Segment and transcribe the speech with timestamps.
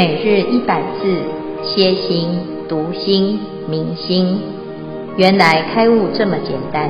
[0.00, 1.02] 每日一百字，
[1.62, 4.40] 歇心、读心、明心，
[5.18, 6.88] 原来开悟这么简单。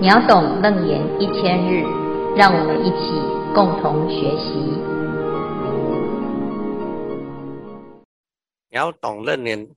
[0.00, 1.82] 秒懂楞严一千日，
[2.36, 3.10] 让我们一起
[3.52, 4.54] 共同学习。
[8.70, 9.68] 秒懂楞严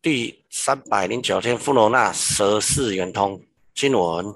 [0.00, 3.38] 第三百零九天，富罗那舌识圆通
[3.74, 4.34] 经文：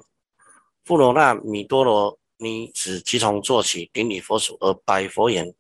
[0.85, 5.55] 富罗那米多罗尼子即从坐起，顶礼佛足而白佛言。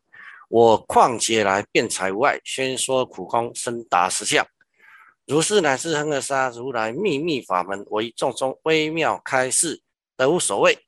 [0.48, 4.46] 我旷劫来辩才无碍，宣说苦空，深达实相。
[5.26, 9.82] 如是乃至恒河沙如来秘密法门，为众中微妙开示，
[10.16, 10.78] 得无所谓。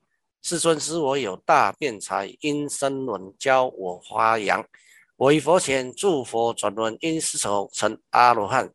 [0.40, 4.64] 世尊知我有大辩才，因声闻教我发扬。
[5.16, 8.72] 我于佛前诸佛转轮，因丝绸成阿罗汉。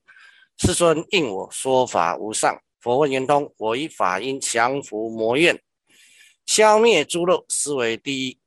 [0.57, 5.57] 世尊应我说法无上，佛问圆通，我以法音降伏魔怨，
[6.45, 8.37] 消灭诸漏，斯为第一。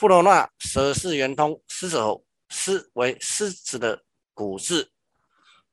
[0.00, 4.90] 富罗那舌识圆通，狮子吼，狮为狮子的古字，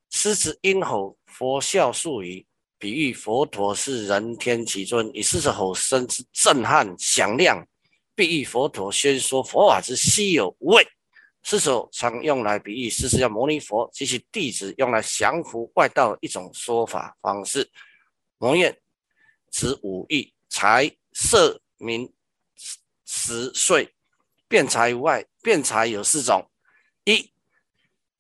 [0.10, 2.46] 狮子因吼，佛笑数语，
[2.78, 7.66] 比喻佛陀是人天其尊，以狮子吼声之震撼响亮，
[8.16, 10.86] 比喻佛陀宣说佛法之稀有无畏。
[11.44, 17.72] 狮子吼常用来比喻释迦牟尼佛及其弟子用来降伏外道一种说法方式。
[18.40, 18.78] 魔怨
[19.52, 22.12] 指五欲财色名
[23.06, 23.90] 食睡。
[24.48, 26.50] 辩才无碍，辩才有四种：
[27.04, 27.34] 一、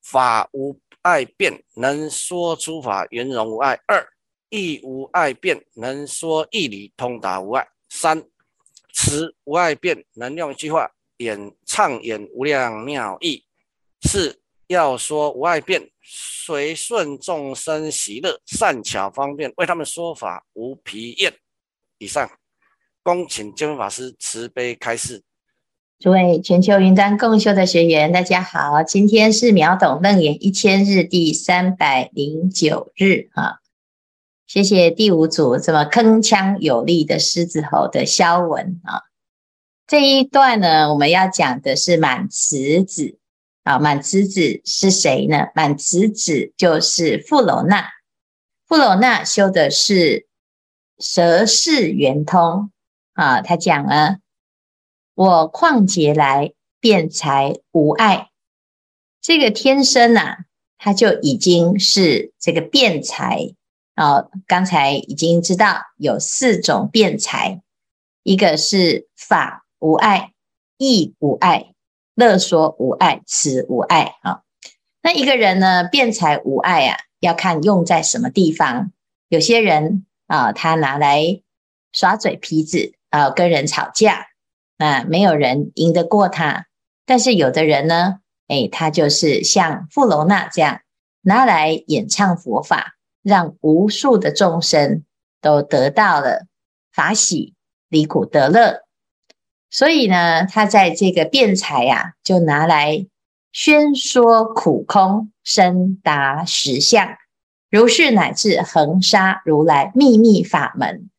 [0.02, 4.14] 法无碍辩，能说诸法圆融无碍；二、
[4.50, 8.22] 义无碍辩，能说义理通达无碍；三、
[8.94, 13.44] 词无碍辩，能用一句话演唱演无量妙义；
[14.02, 21.34] 四、要说无碍辩，随顺众生喜乐，善巧方便为他们说法无疲厌。
[22.00, 22.30] 以上，
[23.02, 25.24] 恭请见辉法师慈悲开示。
[26.00, 33.62] 诸位全球云端共修的学员，大家好，今天是秒懂楞严一千日第三百零九日啊！
[34.46, 39.06] 谢谢第五组这么铿锵有力的狮子吼的肖文啊！
[39.88, 43.18] 这一段呢，我们要讲的是满慈子
[43.64, 45.48] 啊，满慈子是谁呢？
[45.56, 47.90] 满慈子就是富罗那，
[48.68, 50.28] 富罗那修的是
[51.00, 52.70] 舌识圆通
[53.14, 54.20] 啊，他讲了。
[55.18, 58.30] 我旷劫来辩才无碍，
[59.20, 60.46] 这个天生啊，
[60.78, 63.56] 他就已经是这个辩才
[63.96, 64.28] 啊。
[64.46, 67.64] 刚才已经知道有四种辩才，
[68.22, 70.34] 一个是法无碍、
[70.78, 71.74] 义无碍、
[72.14, 74.44] 乐说无碍、词无碍啊。
[75.02, 78.92] 那一个人呢，辩才无碍啊，要看用在什么地方。
[79.30, 81.42] 有些人啊，他拿来
[81.92, 84.28] 耍嘴皮子啊，跟人吵架。
[84.78, 86.68] 啊，没有人赢得过他，
[87.06, 90.82] 但是有的人呢，哎，他就是像富罗那这样
[91.22, 92.94] 拿来演唱佛法，
[93.24, 95.04] 让无数的众生
[95.42, 96.46] 都得到了
[96.92, 97.56] 法喜，
[97.90, 98.84] 离苦得乐。
[99.72, 103.08] 所以呢，他在这个辩才呀，就拿来
[103.52, 107.18] 宣说苦空，深达实相，
[107.72, 111.10] 如是乃至恒沙如来秘密法门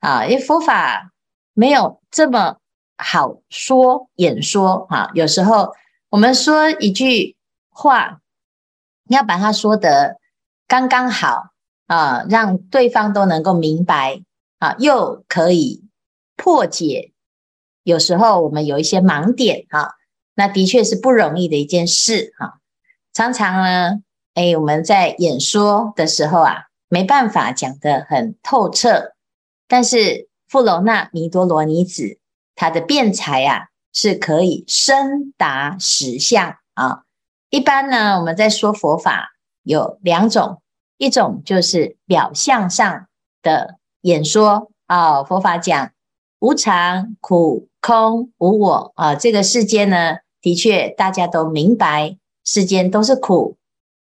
[0.00, 1.12] 啊，因为佛法
[1.54, 2.58] 没有这么。
[2.98, 5.72] 好说演说哈，有时候
[6.08, 7.36] 我们说一句
[7.68, 8.20] 话，
[9.08, 10.16] 要把它说得
[10.66, 11.50] 刚刚好
[11.86, 14.22] 啊，让对方都能够明白
[14.58, 15.84] 啊，又可以
[16.36, 17.12] 破解。
[17.82, 19.94] 有时候我们有一些盲点哈，
[20.34, 22.60] 那的确是不容易的一件事哈。
[23.12, 24.02] 常常呢，
[24.34, 29.12] 哎，我们在演说的时候啊，没办法讲得很透彻，
[29.68, 32.18] 但是富罗那弥多罗尼子。
[32.56, 37.02] 他的辩才啊，是可以深达实相啊。
[37.50, 40.60] 一般呢，我们在说佛法有两种，
[40.96, 43.06] 一种就是表象上
[43.42, 45.22] 的演说啊。
[45.22, 45.90] 佛法讲
[46.40, 49.14] 无常、苦、空、无我啊。
[49.14, 53.56] 这个世间呢，的确大家都明白，世间都是苦。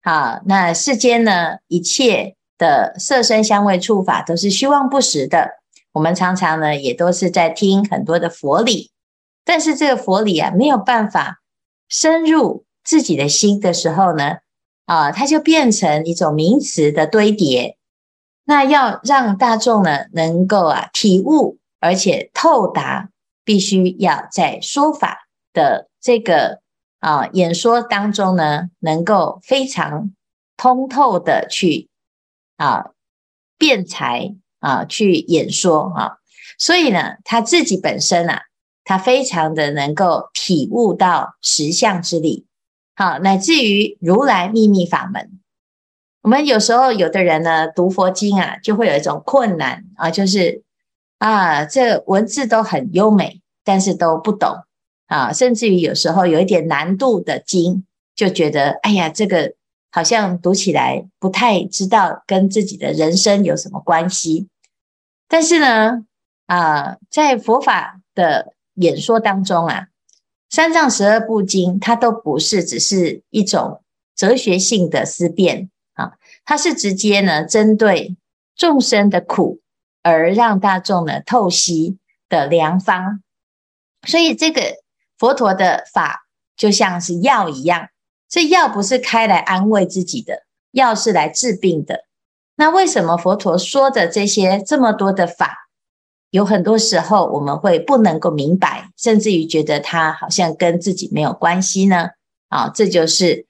[0.01, 5.59] 好，那世间呢，一切的色声香味触法都是虚妄不实的。
[5.97, 8.91] 我们常常呢，也都是在听很多的佛理，
[9.44, 11.41] 但是这个佛理啊，没有办法
[11.89, 14.38] 深入自己的心的时候呢，
[14.85, 17.77] 啊，它就变成一种名词的堆叠。
[18.45, 23.09] 那要让大众呢，能够啊体悟，而且透达，
[23.44, 26.61] 必须要在说法的这个
[26.99, 30.13] 啊演说当中呢，能够非常
[30.55, 31.89] 通透的去
[32.57, 32.91] 啊
[33.57, 34.35] 辩才。
[34.67, 36.17] 啊，去演说啊，
[36.57, 38.41] 所以呢，他自己本身啊，
[38.83, 42.45] 他非常的能够体悟到实相之理，
[42.93, 45.39] 好，乃至于如来秘密法门。
[46.21, 50.63] 我们有时候有的人呢，读佛经啊，就会有一种困难啊，就是
[51.17, 54.49] 啊，这文字都很优美，但是都不懂
[55.05, 59.53] 啊，甚至于有时候有一点难度的经，就觉得哎呀，这个
[59.89, 64.49] 好像读起来不太知道跟自己的人生有什么关系。
[65.27, 66.06] 但是呢，
[66.45, 69.88] 啊，在佛法的演说当中啊，
[70.50, 73.83] 三藏十二部经，它都不是只是一种
[74.15, 76.13] 哲学性的思辨啊，
[76.45, 78.15] 它是直接呢针对
[78.56, 79.59] 众生的苦
[80.01, 81.97] 而让大众呢透析
[82.30, 83.21] 的良方。
[84.07, 84.62] 所以这个
[85.18, 87.89] 佛陀的法就像是药一样，
[88.30, 92.06] 这药不是开来安慰自己的，药是来治病的。
[92.57, 95.69] 那为什么佛陀说的这些这么多的法？
[96.31, 102.09] 有很多时候我们会不能够明白，甚至于觉得它好像跟自己没有关系呢。
[102.50, 103.45] 啊，这就是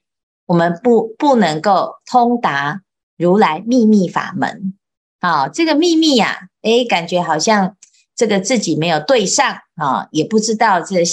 [0.45, 2.81] 我们不不能够通达
[3.18, 4.74] 如来秘密法门。
[5.19, 7.75] 啊，这个秘密呀，诶，感觉好像
[8.15, 11.04] 这个自己没有对上啊，也不知道这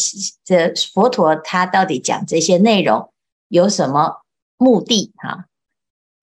[0.45, 3.11] 这佛陀他到底讲这些内容
[3.49, 4.23] 有什么
[4.59, 5.47] 目的啊？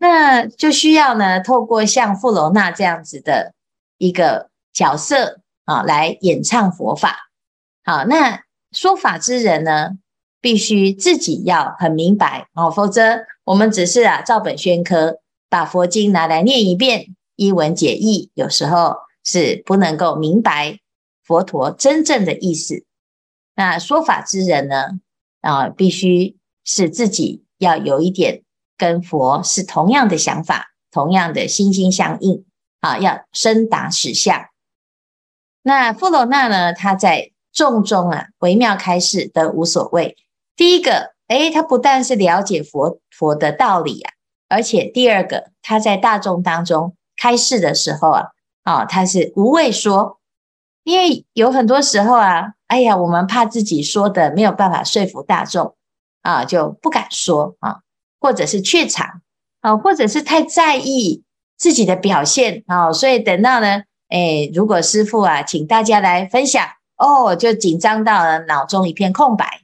[0.01, 3.53] 那就需要呢，透过像富楼那这样子的
[3.97, 4.49] 一个。
[4.73, 7.29] 角色啊，来演唱佛法。
[7.83, 9.97] 好，那说法之人呢，
[10.39, 15.19] 必须自己要很明白哦，否则我们只是啊照本宣科，
[15.49, 18.95] 把佛经拿来念一遍，一文解义，有时候
[19.25, 20.79] 是不能够明白
[21.21, 22.85] 佛陀真正的意思。
[23.55, 24.85] 那说法之人呢，
[25.41, 28.43] 啊，必须是自己要有一点
[28.81, 32.43] 跟佛是同样的想法，同样的心心相印
[32.79, 34.47] 啊，要深达实相。
[35.61, 36.73] 那富楼那呢？
[36.73, 40.17] 他在众中啊，微妙开示得无所谓。
[40.55, 44.13] 第一个，诶，他不但是了解佛佛的道理啊，
[44.49, 48.23] 而且第二个，他在大众当中开示的时候啊，
[48.63, 50.17] 啊、他是无畏说。
[50.83, 55.75] 因为有很多时候啊，哎呀，我们怕自己说的没有办法说服大众
[56.23, 57.81] 啊，就不敢说啊，
[58.21, 59.21] 或者是怯场
[59.59, 61.23] 啊，或者是太在意
[61.57, 63.83] 自己的表现啊，所以等到呢。
[64.13, 69.61] 哎，如果师傅啊，请大家来分享哦，就紧张到了脑中一片空白。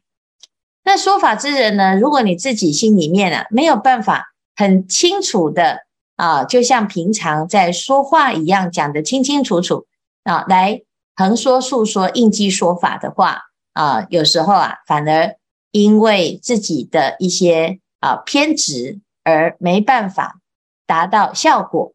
[0.85, 1.99] 那说法之人呢？
[1.99, 5.79] 如果你自己心里面啊没有办法很清楚的
[6.15, 9.85] 啊，就像平常在说话一样讲得清清楚楚
[10.23, 10.81] 啊，来
[11.13, 13.41] 横说竖说应机说法的话
[13.73, 15.35] 啊，有时候啊反而
[15.71, 20.39] 因为自己的一些啊偏执而没办法
[20.85, 21.93] 达到效果。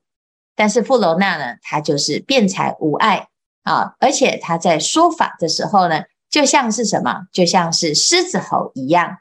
[0.55, 3.29] 但是富楼那呢，他就是辩才无碍
[3.63, 9.19] 啊，而且他在说法的时候呢，就像是什么，就像是狮子吼一样。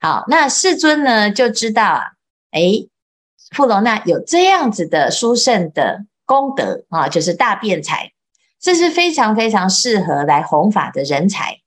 [0.00, 2.02] 好，那世尊呢就知道啊，
[2.50, 2.90] 诶，
[3.52, 8.12] 富楼那有这样子的殊胜的功德啊，就是大辩才，
[8.60, 11.60] 这是非常非常适合来弘法的人才。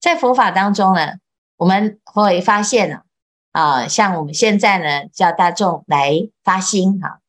[0.00, 1.14] 在佛法当中呢，
[1.56, 3.02] 我们会发现呢，啊，
[3.52, 7.20] 啊像我们现在呢，叫大众来发心哈。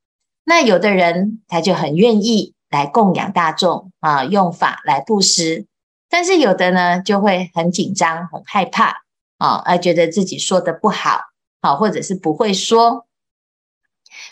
[0.44, 5.68] 那有的人他就很愿意来供养大众啊，用法来布施，
[6.10, 9.04] 但是有的呢就会很紧张、很害怕
[9.38, 11.22] 啊，而觉得自己说的不好，
[11.62, 13.06] 好或者是不会说，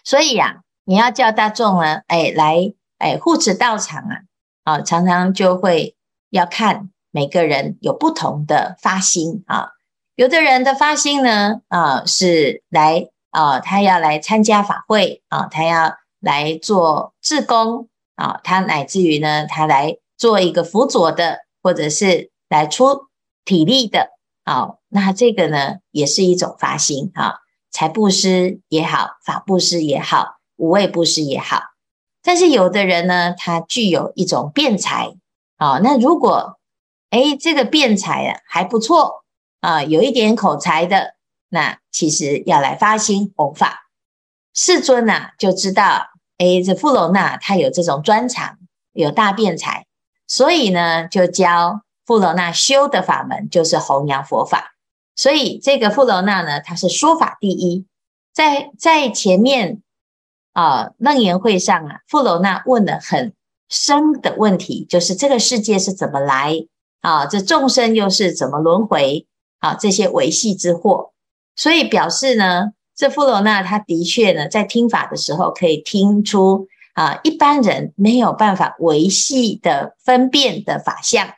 [0.03, 4.21] 所以呀、你要叫大众呢，哎来哎护持道场啊，
[4.63, 5.95] 啊常常就会
[6.29, 9.71] 要看每个人有不同的发心啊，
[10.19, 13.07] 有的人的发心呢啊是来。
[13.31, 23.03] 啊，他要来参加法会啊，他要来做志工啊，他乃至于呢，他来做一个辅佐的，或者是来出
[23.45, 24.09] 体力的
[24.45, 27.35] 啊，那这个呢，也是一种发心啊，
[27.69, 31.61] 财布施也好，法布施也好，无畏布施也好。
[32.23, 35.13] 但是有的人呢，他具有一种辩才
[35.57, 36.57] 啊，那如果
[37.11, 39.18] 诶这个辩才啊还不错
[39.59, 41.15] 啊，有一点口才的。
[41.51, 43.89] 那其实要来发心弘法，
[44.53, 48.59] 世尊呐、啊、就知道，诶，这富罗那他有这种专长，
[48.93, 49.87] 有大辩才，
[50.27, 54.75] 所以呢就教富罗那修的法门就是弘扬佛法。
[55.15, 57.87] 所以这个富罗那呢，他是说法第一，
[58.31, 59.81] 在在前面
[60.53, 63.33] 啊楞严会上啊，富罗那问了很
[63.69, 66.53] 深的问题，就是这个世界是怎么来
[67.01, 67.25] 啊？
[67.25, 69.25] 这众生又是怎么轮回
[69.59, 69.75] 啊？
[69.75, 71.11] 这些维系之惑。
[71.55, 81.29] 所以表示呢，这富罗那他的确呢，在听法的时候可以听出啊，一般人没有办法维系的分辨的法相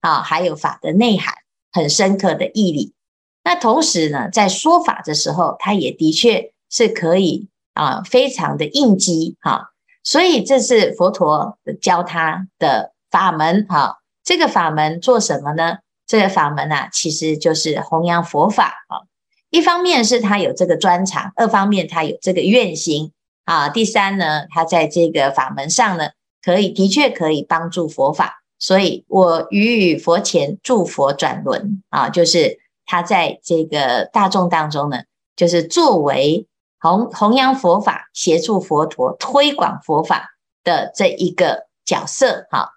[0.00, 1.34] 啊，还有法的内涵
[1.72, 2.94] 很深刻的义理。
[3.42, 9.70] 那同时呢，在说法的时候，他也的确是可以啊，非常的应机哈。
[10.02, 13.98] 所以这是佛陀教他的法门哈。
[14.22, 15.78] 这个法门做什么呢？
[16.10, 19.06] 这个法门啊，其实就是弘扬佛法啊。
[19.50, 23.12] 一方面是他有这个专长，二方面他有这个愿心
[23.44, 23.68] 啊。
[23.68, 26.10] 第三呢，他在这个法门上呢，
[26.42, 28.42] 可以的确可以帮助佛法。
[28.58, 32.58] 所以我于佛前助佛转轮啊，就是。
[32.92, 35.02] 他在这个大众当中呢，
[35.36, 36.48] 就是作为
[36.80, 40.30] 弘弘扬佛法、协助佛陀推广佛法
[40.64, 42.70] 的这一个角色哈。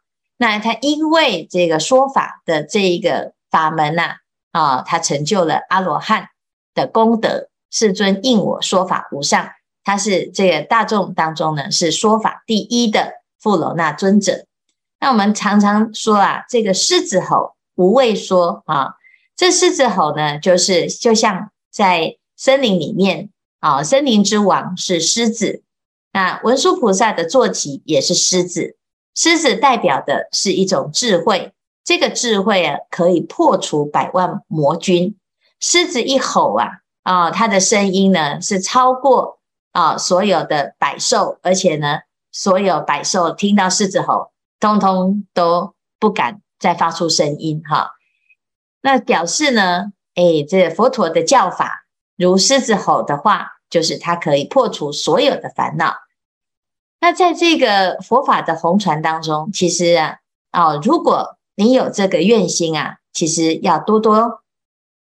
[0.44, 4.18] 那他因为这个说法的这一个法门呐，
[4.52, 6.32] 啊，他成就了阿罗汉
[6.74, 7.48] 的功德。
[7.72, 9.52] 世尊应我说法无上，
[9.86, 14.46] 他是这个大众当中呢，是说法第一的富楼那尊者。
[15.00, 18.96] 那我们常常说啊，这个狮子吼无畏说啊。
[19.38, 23.30] 这狮子吼呢，就是就像在森林里面
[23.62, 25.64] 啊，森林之王是狮子，
[26.12, 28.76] 那文殊菩萨的坐骑也是狮子，
[29.16, 31.54] 狮子代表的是一种智慧，
[31.84, 35.18] 这个智慧啊，可以破除百万魔军。
[35.60, 39.40] 狮子一吼啊，啊，它的声音呢是超过
[39.72, 42.00] 啊所有的百兽，而且呢，
[42.32, 47.92] 所有百兽听到狮子吼，通通都不敢再发出声音哈。
[48.82, 51.86] 那表示呢，诶，这佛陀的教法
[52.18, 55.94] 如狮子吼的话，就是它可以破除所有的烦恼。
[57.04, 60.20] 那在这个佛法的弘传当中，其实啊，
[60.54, 64.42] 哦，如果你有这个愿心啊，其实要多多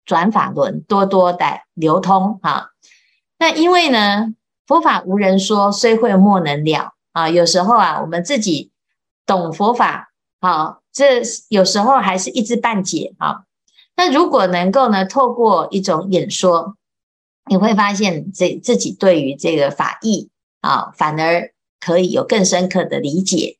[0.05, 2.67] 转法轮，多多的流通啊。
[3.39, 4.35] 那因为呢，
[4.67, 7.27] 佛法无人说，虽会莫能了啊。
[7.31, 8.69] 有时候啊，我们自己
[9.25, 13.45] 懂佛法，啊，这有时候还是一知半解啊。
[13.95, 16.75] 那如果能够呢，透过一种演说，
[17.49, 20.29] 你会发现这自己对于这个法义
[20.61, 23.57] 啊，反而可以有更深刻的理解。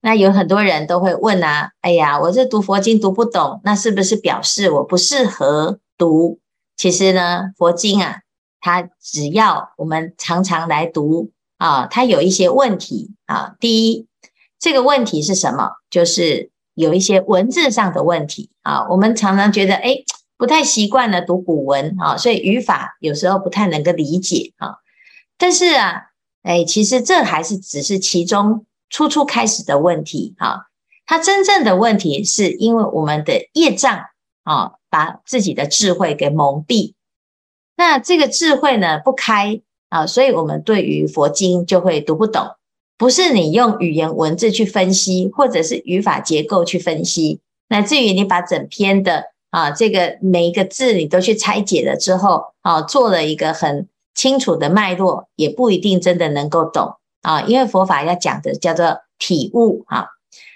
[0.00, 6.38] 那有很多人都会问啊，哎呀，我这读佛经读不懂，那是不是表示我不适合读？
[6.76, 8.20] 其实呢，佛经啊，
[8.60, 13.54] 它只要我们常常来读啊，它有一些问题啊。
[13.60, 14.06] 第一，
[14.58, 15.70] 这个问题是什么？
[15.90, 16.50] 就是。
[16.76, 20.04] 有一些文字上的问题啊，我们常常觉得诶，
[20.36, 24.78] 不太习惯了读古文啊，所以语法有时候不太能够理解啊。
[25.38, 26.02] 但是啊，
[26.44, 30.66] 诶，其实这还是只是其中初初开始的问题啊。
[31.06, 34.00] 它真正的问题是因为我们的业障
[34.44, 36.94] 啊，把自己的智慧给蒙蔽。
[37.76, 42.46] 那这个智慧呢，不开啊，所以我们对于佛经就会读不懂。
[42.96, 57.42] 不是你用语言文字去分析，或者是语法结构去分析，乃至于你把整篇的啊这个每一个字你都去拆解了之后啊，做了一个很清楚的脉络，也不一定真的能够懂啊。
[57.42, 60.06] 因为佛法要讲的叫做体悟啊，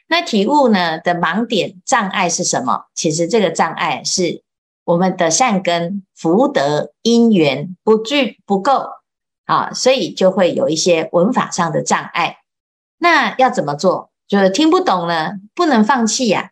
[0.09, 2.85] 那体悟呢的盲点障碍是什么？
[2.95, 4.43] 其实这个障碍是
[4.85, 8.91] 我们的善根福德因缘不具不够。
[9.45, 12.37] 啊，所以就会有一些文法上的障碍。
[12.99, 14.11] 那要怎么做？
[14.29, 16.51] 就是听不懂呢，不能放弃呀。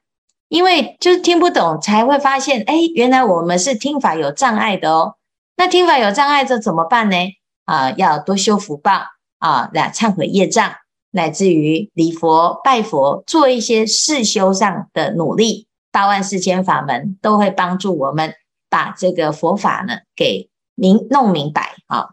[0.48, 5.16] 因为就是听不懂，才会发现，哎，原来我们是听法有障碍的哦。
[5.56, 7.16] 那听法有障碍，这怎么办呢？
[7.64, 9.00] 啊，要多修福报
[9.38, 10.70] 啊，来忏悔业障，
[11.10, 15.66] 乃至于礼佛拜佛，做一些事修上的努力。
[15.90, 18.34] 八万四千法门都会帮助我们
[18.68, 22.10] 把这个佛法呢给明弄明白啊。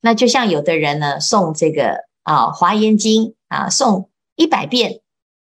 [0.00, 5.02] 那就像有的人呢，诵这个啊《华严经》啊，诵一百遍，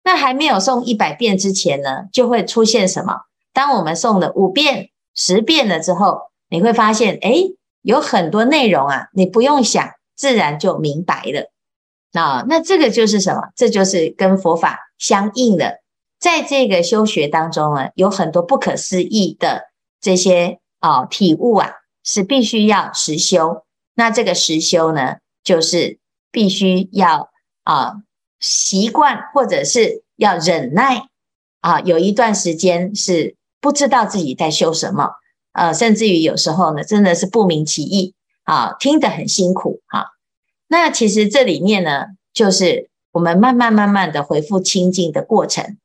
[0.05, 3.23] 那还没有诵一百遍之前呢，就会出现什么？
[3.53, 7.35] 当我们诵了五遍、十遍了之后，你会发现，哎，
[7.83, 11.53] 有很多内容啊，你不用想，自然就明白了。
[12.13, 13.43] 啊，那这个就是什么？
[13.55, 15.81] 这就是跟佛法相应的，
[16.19, 19.65] 在这个修学当中呢，有很多不可思议的
[20.01, 21.73] 这些啊体悟啊，
[22.03, 23.67] 是必须要实修。
[23.95, 25.99] 那这个实修呢，就是
[26.33, 27.29] 必须要
[27.65, 27.97] 啊
[28.41, 31.09] 习惯，或者是要忍耐
[31.61, 31.81] 啊。
[31.81, 35.11] 有一段时间是不知道自己在修什么，
[35.57, 40.05] 呃，甚至于有时候呢，真的是不明其意啊，听得很辛苦啊。
[40.69, 45.79] 那其实这里面呢，就是我们慢慢慢慢的回复清净的过程。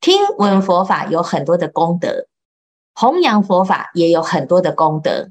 [0.00, 2.26] 听闻佛法有很多的功德，
[2.92, 5.30] 弘扬佛法也有很多的功德。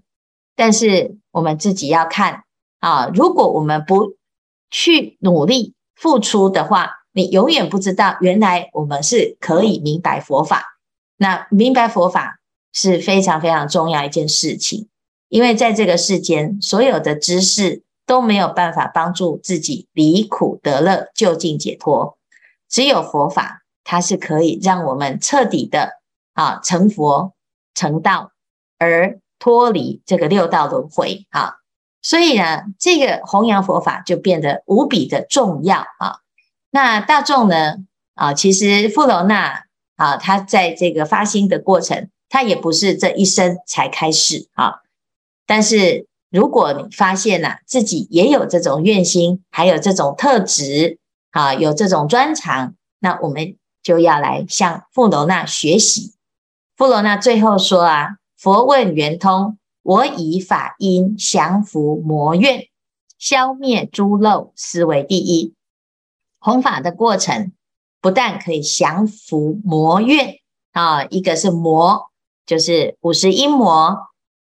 [0.56, 2.44] 但是我们自己要看
[2.80, 4.16] 啊，如果我们不
[4.72, 10.80] 去努力付出的话，你永远不知道，原来我们是可以明白佛法。
[11.18, 12.40] 那明白佛法
[12.74, 14.89] 是非常非常重要一件事情，
[15.30, 22.18] 因为在这个世间，所有的知识都没有办法帮助自己离苦得乐、究竟解脱。
[22.68, 26.01] 只有佛法，它是可以让我们彻底的
[26.34, 27.34] 啊成佛
[27.75, 28.32] 成道，
[28.80, 31.25] 而脱离这个六道轮回。
[31.30, 31.53] 啊，
[32.01, 36.18] 所以呢，这个弘扬佛法就变得无比的重要啊。
[36.72, 37.75] 那大众呢？
[38.15, 39.63] 啊，其实富罗那
[39.96, 44.82] 啊，他在这个发心的过程，他也不是这一生才开始啊。
[45.46, 50.98] 但是如果你发现呐、啊，自己也有这种愿心，还有这种特质
[51.30, 56.16] 啊，有这种专长，那我们就要来向富罗那学习。
[56.75, 62.66] 富罗那最后说啊，佛问圆通，我以法音降伏魔怨，
[63.20, 65.54] 消灭诸漏，斯为第一。
[66.40, 67.52] 弘法的过程，
[68.02, 70.38] 不但可以降伏魔怨
[70.72, 72.10] 啊，一个是魔，
[72.46, 73.98] 就是五十一魔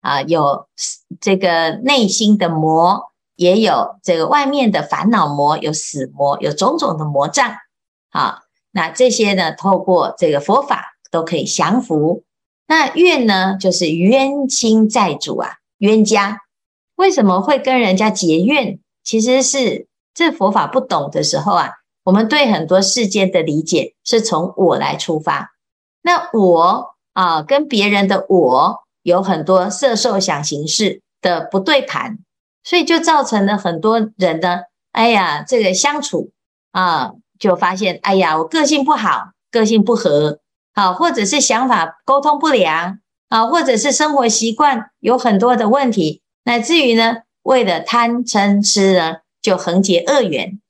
[0.00, 0.66] 啊，有
[1.20, 7.56] 这个内心的魔，也有这个外面的烦恼魔，有死魔，有种种的魔障
[8.10, 8.40] 啊。
[8.70, 12.24] 那这些呢，透过这个佛法都可以降服。
[12.66, 16.40] 那怨呢，就是冤亲债主啊，冤家
[16.96, 18.78] 为什么会跟人家结怨？
[19.02, 21.70] 其实是这佛法不懂的时候啊。
[22.04, 25.50] 我们对很多世间的理解是从我来出发，
[26.02, 32.18] 那我啊跟别人的我有很多色受想行识的不对盘，
[32.62, 36.32] 所以就造成了很多人呢，哎呀，这个相处
[36.72, 40.40] 啊就发现，哎呀，我个性不好，个性不合，
[40.74, 42.98] 啊，或者是想法沟通不良
[43.30, 50.60] 啊，或者是生活习惯有很多的问题，乃至于呢，为了贪嗔痴呢，就横结恶缘。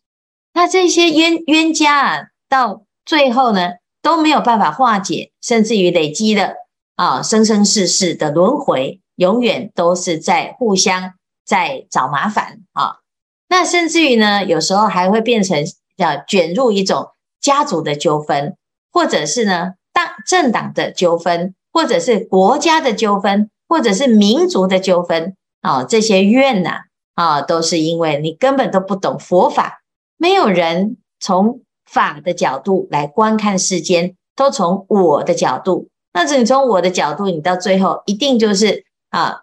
[0.55, 3.73] 那这些冤冤家啊，到最后呢
[4.07, 6.53] 都没有办法化解，甚至于累积了
[6.95, 11.15] 啊生生世世的轮回，永远都是在互相
[11.45, 12.99] 在找麻烦啊。
[13.49, 15.59] 那甚至于呢，有时候还会变成
[15.97, 17.09] 要卷入一种
[17.41, 18.57] 家族的纠纷，
[18.93, 25.83] 或者是呢党政党的纠纷，或者是国家的纠纷，或者是民族的纠纷啊。
[25.83, 26.83] 这些怨呐
[27.17, 29.83] 啊，都是因为你根本都不懂佛法。
[30.17, 35.89] 没有人从法的角度来观看世间，都从我的角度。
[36.13, 39.43] 那这你从我的角度，你到最后一定就是啊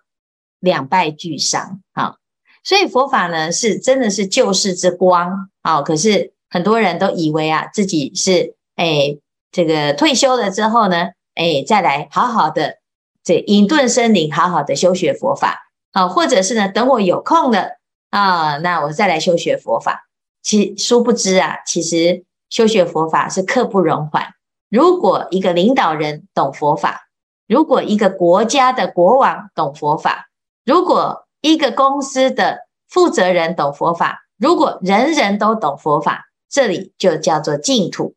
[0.60, 2.15] 两败俱伤啊。
[2.63, 5.82] 所以佛法呢是真的是救世之光啊。
[5.82, 9.17] 可是很多人都以为啊自己是哎
[9.51, 12.77] 这个退休了之后呢，哎再来好好的
[13.23, 17.77] 这隐遁森林，好好的修学佛法啊，或者是呢等我有空了
[18.10, 20.08] 啊，那我再来修学佛法。
[20.41, 24.35] 其殊不知啊，其实修学佛法是刻不容缓。
[24.69, 27.07] 如果一个领导人懂佛法，
[27.47, 30.27] 如果一个国家的国王懂佛法，
[30.63, 38.13] 如果一个公司的负责人懂佛法，如果人人都懂佛法，这里就叫做净土。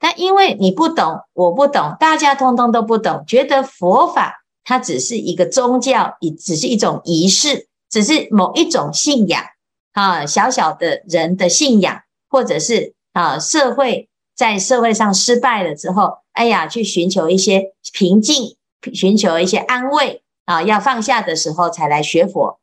[0.00, 9.40] 但因为你不懂，我不懂，大家通通都不懂，觉得佛法它只是一个宗教，也只是一种仪式，只是某一种信仰。
[9.92, 18.56] 啊，小小的人的信仰，或者是啊，社会在社会上失败了之后，哎呀，去寻求一些平静，
[18.94, 22.60] 寻求一些安慰啊，要放下的时候才来学佛。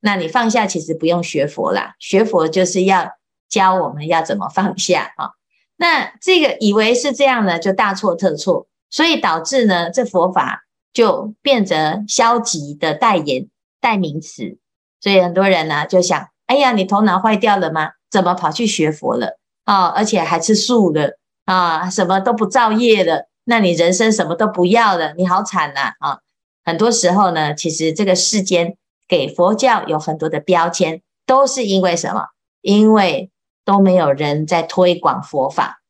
[0.00, 3.18] 那你放下其实不用学佛啦，学佛就是要
[3.50, 5.32] 教我们要怎么放下啊。
[5.76, 13.46] 那这个以为是这样呢，就大错特错，所以导致呢，这佛法就变成消极的代言
[13.78, 14.56] 代名词，
[15.02, 16.28] 所以很多人呢就想。
[16.46, 17.90] 哎呀，你头脑坏掉了吗？
[18.10, 19.86] 怎么跑去学佛了啊？
[19.88, 21.90] 而且还吃素的啊？
[21.90, 23.26] 什么都不造业的？
[23.44, 25.12] 那你人生什么都不要了？
[25.16, 25.92] 你好惨呐！
[26.00, 26.18] 啊！
[26.64, 28.76] 很多时候呢，其实这个世间
[29.06, 32.26] 给佛教有很多的标签，都是因为什么？
[32.60, 33.30] 因为
[33.64, 35.80] 都没有人在推广佛法，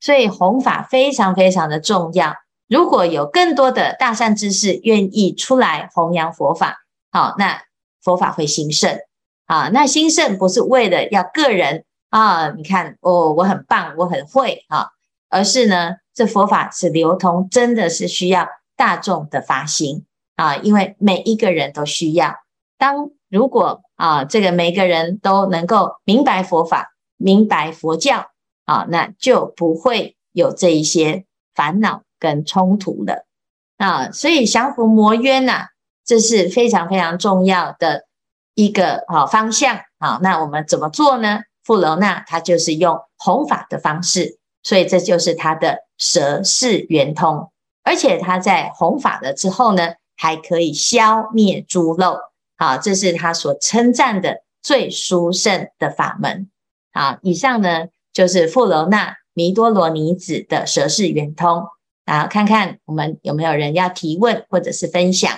[0.00, 2.34] 所以弘法非常非常的重要。
[2.68, 6.78] 如果有更多的大善知识愿意出来弘扬佛法，
[7.10, 7.62] 好，那
[8.02, 8.98] 佛法会兴盛。
[9.44, 14.90] 啊，那兴盛不是为了要个人啊，你看哦，我很棒，我很会啊，
[15.30, 18.46] 而是呢，这佛法是流通，真的是需要
[18.76, 20.04] 大众的发心
[20.36, 22.34] 啊，因为每一个人都需要。
[22.76, 28.26] 当如果啊，这个每个人都能够明白佛法，明白佛教
[28.66, 33.24] 啊，那就不会有这一些烦恼跟冲突了
[33.78, 34.10] 啊。
[34.10, 35.68] 所以降伏魔冤呐，
[36.04, 38.06] 这是非常非常重要的。
[38.54, 41.40] 一个好方向，好，那我们怎么做呢？
[41.64, 47.50] 富楼那他就是用弘法的方式，所以这就是他的舌识圆通，
[47.82, 52.18] 而且他在弘法了之后呢，还可以消灭诸漏，
[52.56, 56.50] 好，这是他所称赞的最殊胜的法门。
[56.92, 61.66] 好，以上呢就是富楼那弥多罗尼子的舌识圆通。
[62.04, 65.30] 然后，看看我们有没有人要提问或者是分享。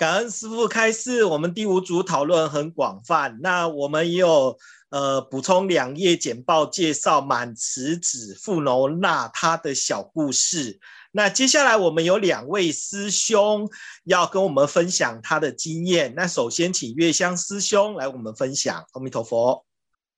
[0.00, 4.56] 感恩师父开示，我们第五组讨论很广泛，那我们也有
[4.88, 10.80] 呃补充两页简报介绍满慈子富农那他的小故事。
[11.12, 13.68] 那接下来我们有两位师兄
[14.04, 16.14] 要跟我们分享他的经验。
[16.16, 18.82] 那首先请月香师兄来我们分享。
[18.92, 19.66] 阿弥陀佛，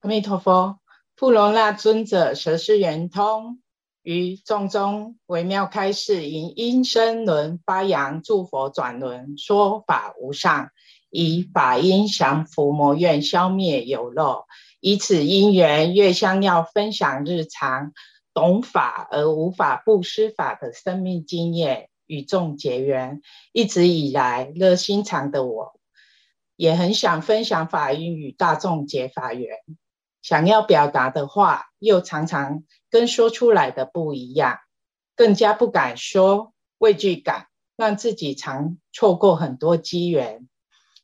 [0.02, 0.78] 阿弥陀佛，
[1.16, 3.58] 富楼那尊者舌识圆通。
[4.02, 10.70] 于众中微妙开示，以音声轮发扬诸佛转轮，说法无上，
[11.08, 14.46] 以法音降伏魔怨，消灭有漏。
[14.80, 17.92] 以此因缘，月香要分享日常
[18.34, 23.20] 懂法而无法布施法的生命经验，与众结缘。
[23.52, 25.78] 一直以来热心肠的我，
[26.56, 29.58] 也很想分享法音与大众结法缘。
[30.22, 34.60] 想要表达的话，又常常跟说出来的不一样，
[35.16, 40.48] 更加不敢说，畏惧感让自己常错过很多机缘。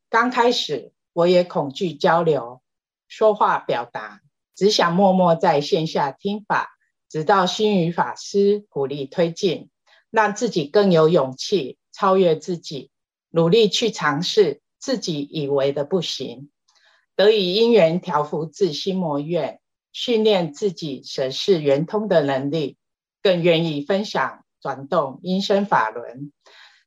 [0.09, 2.63] 刚开始我也恐惧交流、
[3.09, 4.21] 说话表达，
[4.55, 6.71] 只想默默在线下听法，
[7.09, 9.69] 直到心语法师鼓励推进，
[10.11, 12.93] 让自己更有勇气超越自己，
[13.31, 16.51] 努力去尝试自己以为的不行。
[17.19, 19.59] 得以因缘调伏自心魔怨，
[19.91, 22.77] 训练自己舌识圆通的能力，
[23.25, 26.31] 更愿意分享转动音声法轮。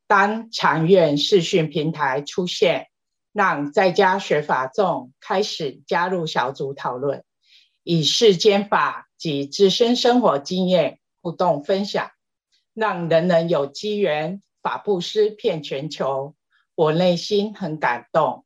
[0.08, 2.88] 当禅院视讯平台出现，
[3.34, 7.26] 让在家学法众开始加入小组讨论，
[7.84, 12.10] 以世间法及自身生活经验互动分享，
[12.74, 16.36] 让人人有机缘法布施遍全球。
[16.74, 18.46] 我内心很感动。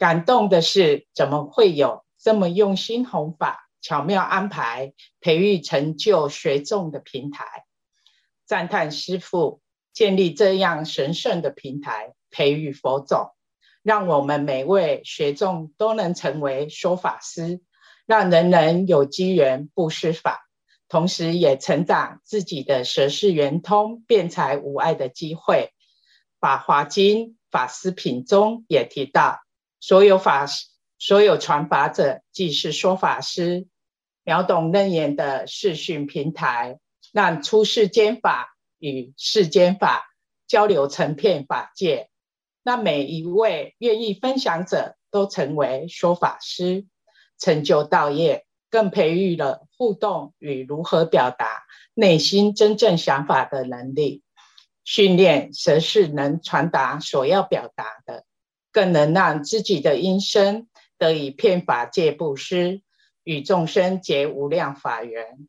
[0.00, 7.66] 感动的是，怎么会有这么用心弘法、巧妙安排、培育成就学众的平台？
[8.46, 9.60] 赞叹师父
[9.92, 13.32] 建立这样神圣的平台，培育佛种，
[13.82, 17.60] 让我们每位学众都能成为说法师，
[18.06, 20.48] 让人人有机缘布施法，
[20.88, 25.74] 同时也成长自己的舌识圆通、辩才无碍的机会。
[26.40, 29.40] 《法华经》法师品中也提到。
[29.80, 30.46] 所有法，
[30.98, 33.66] 所有传法者，即是说法师。
[34.22, 36.78] 秒懂楞严的视讯平台，
[37.10, 40.14] 让出世间法与世间法
[40.46, 42.10] 交流成片法界，
[42.62, 46.86] 让每一位愿意分享者都成为说法师，
[47.38, 51.64] 成就道业，更培育了互动与如何表达
[51.94, 54.22] 内心真正想法的能力，
[54.84, 58.24] 训练则是能传达所要表达的。
[58.72, 62.82] 更能让自己的音声得以遍法界布施，
[63.24, 65.48] 与众生结无量法缘，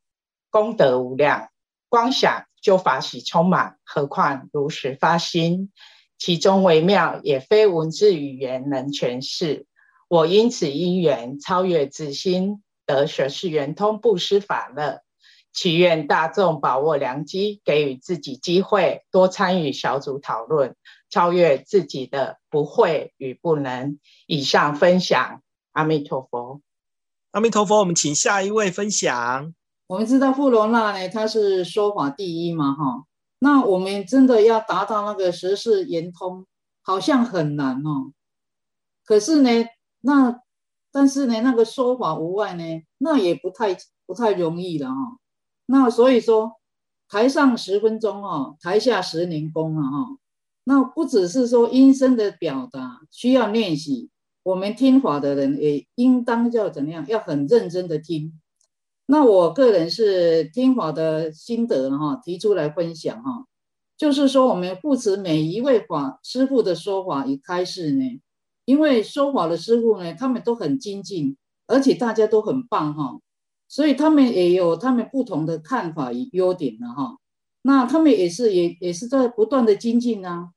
[0.50, 1.50] 功德无量。
[1.90, 5.72] 光想就法喜充满，何况如实发心，
[6.18, 9.66] 其中微妙也非文字语言能诠释。
[10.08, 15.02] 我因此因缘超越自心，得舌识圆通布施法乐。
[15.54, 20.78] 祈愿大众把握良机，给予自己机会，多参与小组讨论，
[21.12, 24.00] 超越自己的不会与不能。
[24.26, 25.44] 以上分享，
[25.74, 26.62] 阿弥陀佛。
[27.30, 29.54] 阿弥陀佛，我们请下一位分享。
[29.88, 33.06] 我们知道富罗那呢，他是说法第一嘛，哈。
[33.40, 36.46] 那我们真的要达到那个十世圆通，
[36.82, 38.14] 好像很难哦。
[39.04, 39.50] 可是呢，
[40.00, 40.42] 那
[40.92, 42.64] 但是呢，那个说法无外呢，
[42.98, 45.18] 那也不太不太容易了哈。
[45.66, 46.60] 那所以说，
[47.10, 50.18] 台上十分钟哦，台下十年功啊哈。
[50.72, 54.10] 那不只是说音声的表达需要练习，
[54.42, 58.40] 我们听法的人也应当要怎样，要很认真的听。
[59.08, 63.48] 那我个人是听法的心得哈，提出来分享哈，
[63.98, 68.22] 就是说我们护持每一位法师傅的说法与开示呢，
[68.64, 71.36] 因为说法的师傅呢，他们都很精进，
[71.68, 73.20] 而且大家都很棒哈。
[73.68, 77.18] 所以他们也有他们不同的看法与优点了哈，
[77.64, 80.52] 那他们也是也也是在不断的精进啊。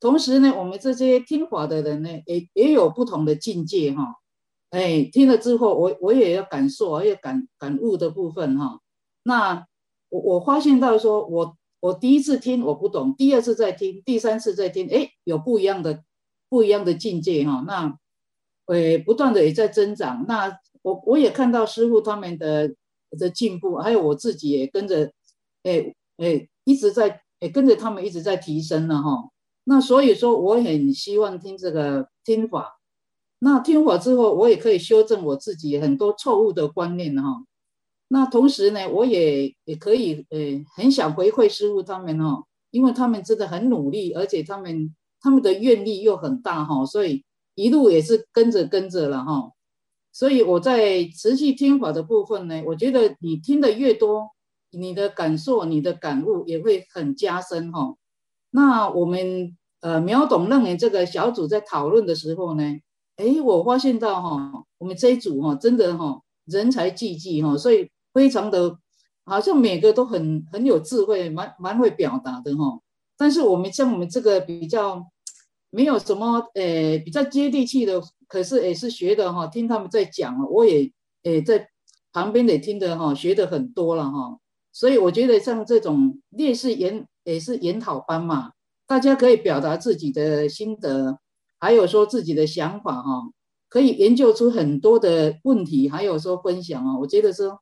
[0.00, 4.16] 同时呢，我们这些听法的人呢，也也有不同的境界哈。
[4.70, 8.80] 哎，听了之后，我我也要感受，我也感感悟的部分哈。
[9.24, 9.66] 那
[10.08, 16.02] 我我发现到说，我我第一次听我不懂，第二次再听，第三次再听，哎，有不一样的
[16.48, 17.62] 不一样的境界哈。
[17.66, 17.98] 那，
[18.66, 20.24] 诶，不断的也在增长。
[20.26, 22.74] 那我我也看到师傅他们的
[23.10, 25.12] 的进步，还有我自己也跟着，
[25.64, 29.28] 哎哎一直在哎跟着他们一直在提升了哈。
[29.70, 32.80] 那所以说，我很希望听这个听法。
[33.38, 37.44] 那听法之后，我也可以修正我自己很多错误的观念哈。
[38.08, 40.38] 那同时呢，我也也可以呃
[40.74, 49.52] 很想回馈师父他们哦，因为他们真的很努力，而且他们他们的愿力又很大哈，所以一路也是跟着跟着了哈。
[50.10, 54.30] 所以我在持续听法的部分呢，我觉得你听得越多，
[54.72, 57.94] 你的感受、你的感悟也会很加深哈。
[58.50, 62.62] 那我们呃苗董认为这个小组在讨论的时候呢，
[63.16, 68.76] 哎，我发现到哈，我们这一组哈，真的哈人才济济哈，所以非常的，
[69.24, 72.80] 好像每个都很很有智慧，蛮蛮会表达的哈。
[73.16, 75.06] 但是我们像我们这个比较
[75.70, 80.90] 没有什么呃比较接地气的，可是也是学的哈，听他们在讲，我也
[81.24, 81.68] 诶在
[82.12, 84.38] 旁边也听的哈，学的很多了哈。
[84.72, 88.52] 所以我觉得像这种烈士研也是研讨班嘛，
[88.90, 91.20] 大家可以表达自己的心得，
[91.60, 93.30] 还有说自己的想法哈，
[93.68, 97.60] 可以研究出很多的问题，还有说分享啊，我觉得说，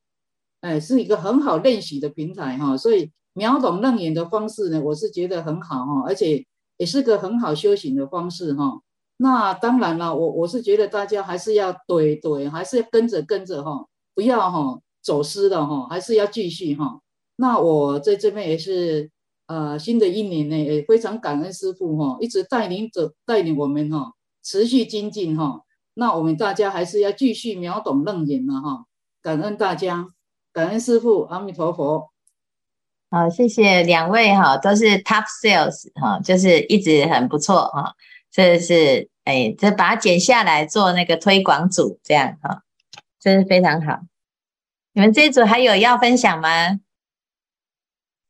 [0.62, 2.74] 哎，是一个很好练习的平台哈。
[2.78, 6.46] 所以秒懂楞严的方式呢，我是觉得很好哈，而且
[6.78, 8.80] 也是个很好修行的方式哈。
[9.18, 14.80] 那当然了，我我是觉得大家还是要怼怼，还是要跟着跟着哈，不要哈。
[15.00, 17.00] 走失了哈，还是要继续哈。
[17.36, 19.10] 那我在这边也是，
[19.48, 25.62] 呃，新的一年呢，也非常感恩师父哈，一直带领着带领我们哈，持续精进哈。
[25.94, 28.84] 那我们大家还是要继续秒懂楞严了哈。
[29.22, 30.08] 感恩大家，
[30.52, 32.10] 感恩师父，阿弥陀佛。
[33.10, 37.94] 好，谢谢两位哈，都是 top sales 哈，就是一直很不错哈。
[38.30, 42.64] 这是哎，这把它剪下来做那个推广组，这样哈，
[43.18, 44.00] 真是非常好。
[44.92, 46.80] 你们这一组还有要分享吗？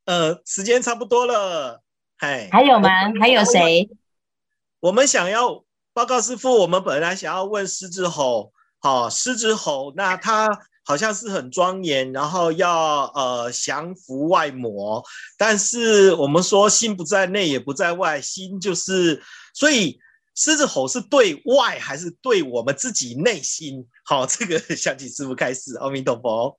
[0.09, 1.83] 呃，时间差不多了，
[2.17, 2.89] 嗨，还有吗？
[3.21, 3.87] 还有谁？
[4.79, 10.49] 我们想要报告师傅，我们本来想要问狮子吼，好、哦，狮子吼，那他
[10.83, 15.03] 好像是很庄严，然后要呃降服外魔，
[15.37, 19.21] 但是我们说心不在内，也不在外，心就是，
[19.53, 19.99] 所以。
[20.35, 23.85] 狮子吼是对外还是对我们自己内心？
[24.05, 25.75] 好，这个 想请师傅开始。
[25.79, 26.57] 阿弥陀佛。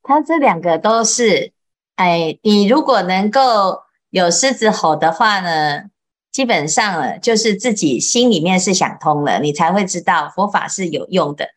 [0.00, 1.52] 他这两个都是，
[1.98, 5.82] 哎，你如果能够有狮子吼的话呢，
[6.30, 11.48] 基本上就是自己心里面是想通了，你才会知道佛法是有用的。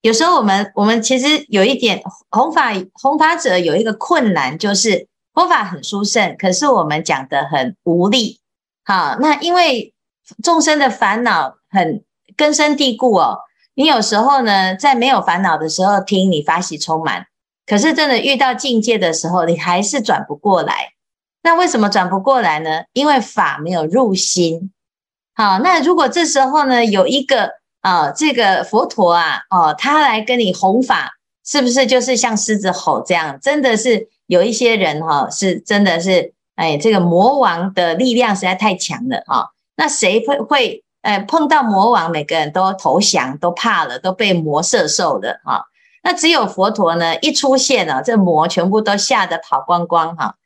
[0.00, 8.40] 有时候我们我们其实有一点弘法弘法者有一个困难，就是佛法很殊胜，可是我们讲得很无力。
[8.84, 9.92] 好，那因为。
[10.40, 12.04] 众生的烦恼很
[12.36, 13.40] 根深蒂固哦，
[13.74, 17.26] 你有时候呢，在没有烦恼的时候听你发喜充满，
[17.66, 20.92] 可是真的遇到境界的时候，你还是转不过来。
[21.42, 22.82] 那为什么转不过来呢？
[22.92, 24.72] 因为法没有入心。
[25.34, 31.12] 好，那如果这时候呢，有一个啊，这个佛陀啊，哦，他来跟你弘法，
[31.44, 33.38] 是不是就是像狮子吼这样？
[33.40, 39.50] 真的是有一些人哈，是真的是，哎，这个魔王的力量实在太强了哈。
[39.74, 45.64] 那谁会会呃碰到魔王，每个人都投降，都怕了，都被魔摄受了哈。
[46.02, 50.36] 那只有佛陀呢，一出现啊，这魔全部都吓得跑光光哈。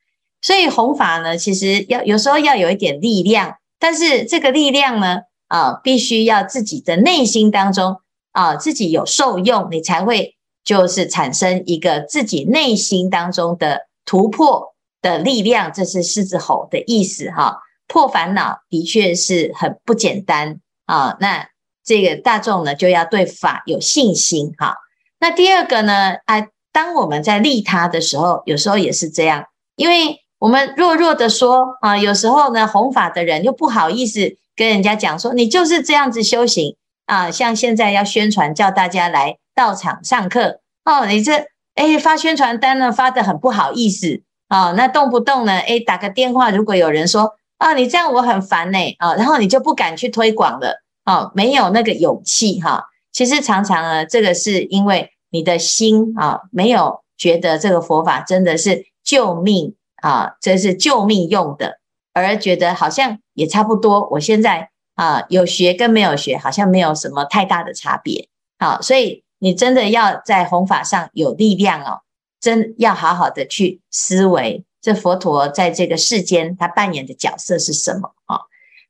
[0.43, 7.97] 所以弘法呢，其实要有时候要有一点力量，但是这个力量呢，啊，必须要自己的内心当中
[8.33, 15.73] 啊，自己有受用，你才会就是产生一个自己内心当中的突破的力量。
[15.73, 17.59] 这是狮子吼的意思哈。
[17.89, 21.17] 破烦恼的确是很不简单啊！
[21.21, 21.49] 那
[21.85, 24.77] 这个大众呢，就要对法有信心哈。
[25.19, 29.45] 那第二个呢，啊，当我们在利他的时候，有时候也是这样，
[29.77, 36.77] 因为我们弱弱的说啊，有时候呢，弘法的人又不好意思跟人家讲说，你就是这样子修行
[37.07, 37.31] 啊。
[37.31, 44.73] 像现在要宣传，叫大家来道场上课哦，你这哎发宣传单呢，发得很不好意思啊。
[44.73, 47.35] 那动不动呢，哎打个电话，如果有人说。
[47.59, 52.85] 啊，你这样我很烦呢，啊，然后你就不敢去推广了，啊，没有那个勇气哈。
[53.17, 61.81] 其实常常呢，这个是因为你的心啊，没有觉得这个佛法真的是救命啊，这是救命用的，
[62.13, 64.07] 而觉得好像也差不多。
[64.11, 68.29] 我现在啊，有学跟没有学好像没有什么太大的差别。
[68.59, 72.03] 好，所以你真的要在弘法上有力量哦，
[72.39, 74.67] 真要好好的去思维。
[74.83, 78.41] 这佛陀在这个世间，他扮演的角色是什么啊？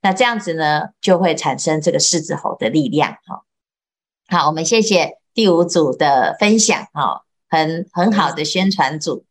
[0.02, 3.12] 那这样子呢，就会产生这个狮子吼的力量。
[3.24, 3.44] 哈，
[4.28, 9.25] 好，我们谢谢第五组的分享哈，很很好的宣传组。